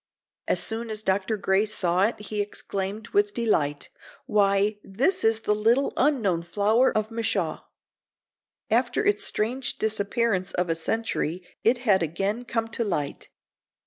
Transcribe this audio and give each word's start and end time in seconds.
As 0.47 0.59
soon 0.59 0.89
as 0.89 1.03
Dr. 1.03 1.37
Gray 1.37 1.63
saw 1.67 2.05
it 2.05 2.19
he 2.19 2.41
exclaimed, 2.41 3.09
with 3.09 3.35
delight: 3.35 3.89
"Why, 4.25 4.79
this 4.83 5.23
is 5.23 5.41
the 5.41 5.53
little 5.53 5.93
unknown 5.95 6.41
flower 6.41 6.91
of 6.97 7.11
Michaux." 7.11 7.59
After 8.71 9.05
its 9.05 9.23
strange 9.23 9.77
disappearance 9.77 10.53
of 10.53 10.71
a 10.71 10.75
century 10.75 11.43
it 11.63 11.77
had 11.85 12.01
again 12.01 12.45
come 12.45 12.67
to 12.69 12.83
light. 12.83 13.29